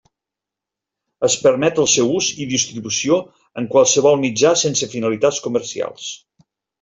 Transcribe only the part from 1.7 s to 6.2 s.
el seu ús i distribució en qualsevol mitjà sense finalitats comercials.